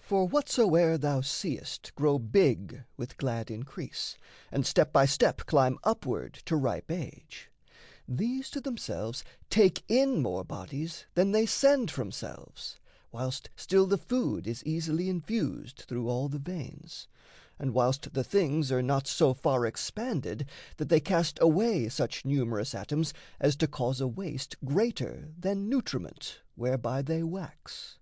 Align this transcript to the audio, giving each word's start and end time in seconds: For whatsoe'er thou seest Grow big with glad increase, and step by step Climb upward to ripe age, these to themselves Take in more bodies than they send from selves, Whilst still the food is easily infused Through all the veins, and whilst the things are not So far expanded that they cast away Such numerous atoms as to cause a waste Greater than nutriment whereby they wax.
For 0.00 0.26
whatsoe'er 0.26 0.98
thou 0.98 1.20
seest 1.20 1.94
Grow 1.94 2.18
big 2.18 2.82
with 2.96 3.16
glad 3.16 3.52
increase, 3.52 4.18
and 4.50 4.66
step 4.66 4.92
by 4.92 5.06
step 5.06 5.46
Climb 5.46 5.78
upward 5.84 6.34
to 6.46 6.56
ripe 6.56 6.90
age, 6.90 7.52
these 8.08 8.50
to 8.50 8.60
themselves 8.60 9.22
Take 9.50 9.84
in 9.86 10.20
more 10.20 10.42
bodies 10.44 11.06
than 11.14 11.30
they 11.30 11.46
send 11.46 11.88
from 11.92 12.10
selves, 12.10 12.80
Whilst 13.12 13.48
still 13.54 13.86
the 13.86 13.96
food 13.96 14.48
is 14.48 14.64
easily 14.64 15.08
infused 15.08 15.82
Through 15.86 16.08
all 16.08 16.28
the 16.28 16.40
veins, 16.40 17.06
and 17.56 17.72
whilst 17.72 18.12
the 18.12 18.24
things 18.24 18.72
are 18.72 18.82
not 18.82 19.06
So 19.06 19.32
far 19.34 19.66
expanded 19.66 20.48
that 20.78 20.88
they 20.88 20.98
cast 20.98 21.38
away 21.40 21.88
Such 21.90 22.24
numerous 22.24 22.74
atoms 22.74 23.14
as 23.38 23.54
to 23.58 23.68
cause 23.68 24.00
a 24.00 24.08
waste 24.08 24.56
Greater 24.64 25.28
than 25.38 25.68
nutriment 25.68 26.40
whereby 26.56 27.02
they 27.02 27.22
wax. 27.22 28.00